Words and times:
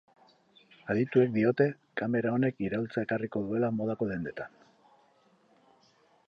Adituek 0.93 1.35
diote, 1.35 1.67
kamera 2.01 2.31
honek 2.37 2.63
iraultza 2.69 3.05
ekarriko 3.09 3.43
duela 3.51 3.71
modako 3.81 4.09
dendetan. 4.15 4.57